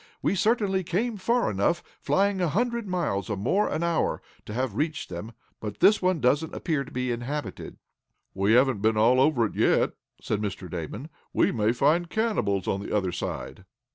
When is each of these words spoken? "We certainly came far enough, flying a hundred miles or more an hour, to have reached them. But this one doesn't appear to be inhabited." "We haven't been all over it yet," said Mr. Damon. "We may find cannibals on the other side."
"We 0.23 0.33
certainly 0.33 0.83
came 0.83 1.17
far 1.17 1.51
enough, 1.51 1.83
flying 1.99 2.41
a 2.41 2.47
hundred 2.49 2.87
miles 2.87 3.29
or 3.29 3.37
more 3.37 3.69
an 3.69 3.83
hour, 3.83 4.19
to 4.47 4.53
have 4.55 4.73
reached 4.73 5.09
them. 5.09 5.33
But 5.59 5.79
this 5.79 6.01
one 6.01 6.19
doesn't 6.19 6.55
appear 6.55 6.83
to 6.83 6.91
be 6.91 7.11
inhabited." 7.11 7.77
"We 8.33 8.53
haven't 8.53 8.81
been 8.81 8.97
all 8.97 9.21
over 9.21 9.45
it 9.45 9.53
yet," 9.53 9.91
said 10.19 10.41
Mr. 10.41 10.67
Damon. 10.67 11.09
"We 11.33 11.51
may 11.51 11.71
find 11.71 12.09
cannibals 12.09 12.67
on 12.67 12.81
the 12.81 12.91
other 12.97 13.11
side." 13.11 13.63